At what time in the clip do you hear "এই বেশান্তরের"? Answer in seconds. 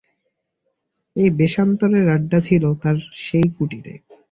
1.15-2.05